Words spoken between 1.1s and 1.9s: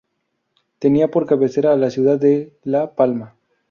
cabecera a